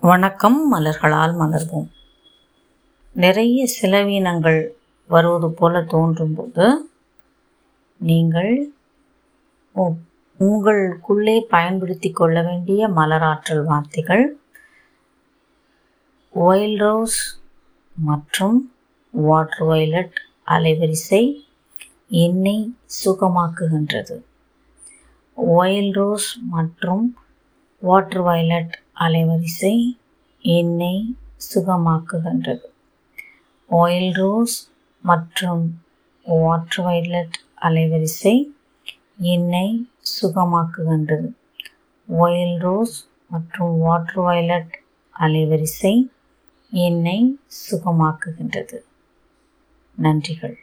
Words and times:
வணக்கம் 0.00 0.74
மலர்களால் 0.74 1.34
மலர்வோம். 1.34 1.88
நிறைய 3.12 3.66
செலவீனங்கள் 3.80 4.68
வருவது 5.08 5.50
போல 5.50 5.82
தோன்றும்போது 5.82 6.90
நீங்கள் 7.98 8.72
உ- 9.72 9.92
உங்களுக்குள்ளே 10.38 11.40
பயன்படுத்தி 11.40 12.10
கொள்ள 12.10 12.42
வேண்டிய 12.42 12.88
மலராற்றல் 12.88 13.64
வார்த்தைகள் 13.64 14.36
ஒயில் 16.30 16.76
ரோஸ் 16.76 17.42
மற்றும் 17.96 18.72
வாட்டர் 19.10 19.62
வயலட் 19.62 20.16
அலைவரிசை 20.46 21.44
என்னை 22.08 22.74
சுகமாக்குகின்றது. 23.04 24.22
ஒயில் 25.34 25.92
ரோஸ் 25.92 26.38
மற்றும் 26.42 27.16
வாட்டர் 27.78 28.22
வயலட் 28.22 28.72
அலைவரிசை 29.04 29.74
என்னை 30.42 31.16
சுகமாக்குகின்றது. 31.54 32.66
ஆயில் 33.70 34.12
ரோஸ் 34.12 34.56
மற்றும் 35.02 35.62
வாட்டர் 36.26 36.86
வைலட் 36.86 37.36
அலைவரிசை 37.62 38.34
என்னை 39.34 39.66
சுகமாக்குகின்றது. 40.14 41.28
ஒயில் 42.08 42.56
ரோஸ் 42.58 42.96
மற்றும் 43.26 43.78
வாட்டர் 43.78 44.20
வயலட் 44.20 44.74
அலைவரிசை 45.18 45.94
என்னை 46.72 47.18
சுகமாக்குகின்றது. 47.70 48.78
நன்றிகள். 49.98 50.58